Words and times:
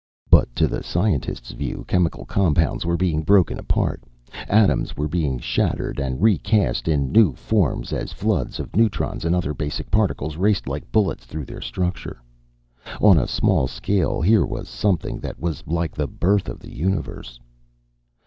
But 0.31 0.55
to 0.55 0.67
the 0.67 0.81
scientist's 0.81 1.51
view, 1.51 1.85
chemical 1.87 2.25
compounds 2.25 2.87
were 2.87 2.97
being 2.97 3.21
broken 3.21 3.59
apart; 3.59 4.01
atoms 4.49 4.97
were 4.97 5.07
being 5.07 5.37
shattered, 5.37 5.99
and 5.99 6.19
recast 6.23 6.87
in 6.87 7.11
new 7.11 7.33
forms, 7.35 7.93
as 7.93 8.11
floods 8.11 8.59
of 8.59 8.75
neutrons, 8.75 9.25
and 9.25 9.35
other 9.35 9.53
basic 9.53 9.91
particles 9.91 10.37
raced 10.37 10.67
like 10.67 10.91
bullets 10.91 11.25
through 11.25 11.45
their 11.45 11.61
structure. 11.61 12.19
On 12.99 13.19
a 13.19 13.27
small 13.27 13.67
scale, 13.67 14.21
here 14.23 14.43
was 14.43 14.67
something 14.67 15.19
that 15.19 15.39
was 15.39 15.61
like 15.67 15.93
the 15.93 16.07
birth 16.07 16.49
of 16.49 16.57
the 16.61 16.73
universe. 16.73 17.39